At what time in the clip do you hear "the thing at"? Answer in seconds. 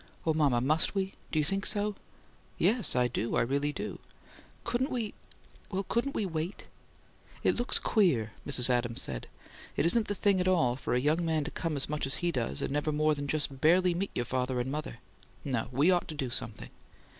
10.07-10.47